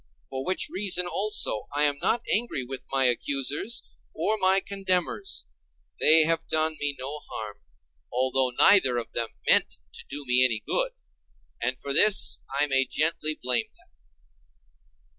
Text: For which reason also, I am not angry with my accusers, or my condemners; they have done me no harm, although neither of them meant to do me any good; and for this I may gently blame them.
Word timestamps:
For 0.27 0.43
which 0.43 0.67
reason 0.67 1.05
also, 1.05 1.67
I 1.75 1.83
am 1.83 1.99
not 2.01 2.23
angry 2.33 2.63
with 2.63 2.85
my 2.89 3.05
accusers, 3.05 3.83
or 4.15 4.35
my 4.35 4.59
condemners; 4.59 5.45
they 5.99 6.23
have 6.23 6.47
done 6.49 6.75
me 6.79 6.95
no 6.97 7.19
harm, 7.31 7.59
although 8.11 8.49
neither 8.49 8.97
of 8.97 9.11
them 9.13 9.29
meant 9.47 9.75
to 9.93 10.03
do 10.09 10.25
me 10.25 10.43
any 10.43 10.57
good; 10.59 10.93
and 11.61 11.79
for 11.79 11.93
this 11.93 12.39
I 12.51 12.65
may 12.65 12.85
gently 12.85 13.35
blame 13.43 13.67
them. 13.77 13.89